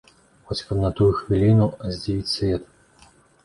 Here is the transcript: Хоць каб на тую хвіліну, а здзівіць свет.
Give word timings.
Хоць 0.47 0.57
каб 0.69 0.79
на 0.85 0.91
тую 1.01 1.11
хвіліну, 1.19 1.69
а 1.83 1.95
здзівіць 1.99 2.35
свет. 2.35 2.69